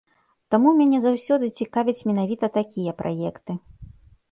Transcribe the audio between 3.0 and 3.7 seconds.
праекты.